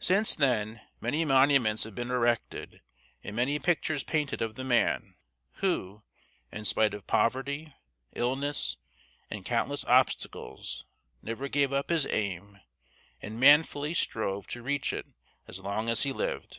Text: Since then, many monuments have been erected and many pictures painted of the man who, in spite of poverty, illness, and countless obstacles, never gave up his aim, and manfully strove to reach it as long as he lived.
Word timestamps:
Since 0.00 0.34
then, 0.34 0.82
many 1.00 1.24
monuments 1.24 1.84
have 1.84 1.94
been 1.94 2.10
erected 2.10 2.82
and 3.24 3.34
many 3.34 3.58
pictures 3.58 4.04
painted 4.04 4.42
of 4.42 4.54
the 4.54 4.64
man 4.64 5.14
who, 5.62 6.02
in 6.52 6.66
spite 6.66 6.92
of 6.92 7.06
poverty, 7.06 7.72
illness, 8.14 8.76
and 9.30 9.46
countless 9.46 9.82
obstacles, 9.86 10.84
never 11.22 11.48
gave 11.48 11.72
up 11.72 11.88
his 11.88 12.04
aim, 12.04 12.60
and 13.22 13.40
manfully 13.40 13.94
strove 13.94 14.46
to 14.48 14.62
reach 14.62 14.92
it 14.92 15.06
as 15.48 15.58
long 15.58 15.88
as 15.88 16.02
he 16.02 16.12
lived. 16.12 16.58